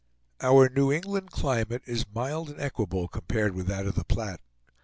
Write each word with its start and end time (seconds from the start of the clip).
Our 0.41 0.67
New 0.67 0.91
England 0.91 1.29
climate 1.29 1.83
is 1.85 2.07
mild 2.11 2.49
and 2.49 2.59
equable 2.59 3.07
compared 3.07 3.53
with 3.53 3.67
that 3.67 3.85
of 3.85 3.93
the 3.93 4.03
Platte. 4.03 4.41